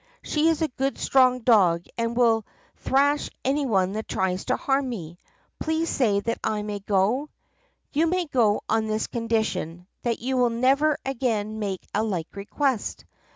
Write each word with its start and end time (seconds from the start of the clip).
She 0.23 0.47
is 0.49 0.63
a 0.63 0.67
good 0.67 0.97
strong 0.97 1.41
dog 1.41 1.85
and 1.95 2.17
will 2.17 2.43
thrash 2.77 3.29
any 3.45 3.67
one 3.67 3.91
that 3.91 4.07
tries 4.07 4.45
to 4.45 4.57
harm 4.57 4.89
me. 4.89 5.19
Please 5.59 5.89
say 5.89 6.19
that 6.21 6.39
I 6.43 6.63
may 6.63 6.79
go!'" 6.79 7.29
'You 7.93 8.07
may 8.07 8.25
go 8.25 8.61
on 8.67 8.87
this 8.87 9.05
condition, 9.05 9.85
that 10.01 10.17
you 10.17 10.37
will 10.37 10.49
never 10.49 10.97
again 11.05 11.59
make 11.59 11.83
a 11.93 12.01
like 12.01 12.29
request. 12.35 13.05